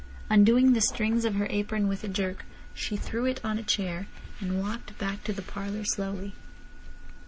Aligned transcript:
Undoing 0.31 0.73
the 0.73 0.81
strings 0.81 1.25
of 1.25 1.35
her 1.35 1.45
apron 1.51 1.87
with 1.87 2.03
a 2.03 2.07
jerk, 2.07 2.43
she 2.73 2.97
threw 2.97 3.25
it 3.25 3.39
on 3.45 3.59
a 3.59 3.63
chair, 3.63 4.07
and 4.39 4.59
walked 4.59 4.97
back 4.97 5.23
to 5.23 5.31
the 5.31 5.43
parlour 5.43 5.83
slowly. 5.83 6.33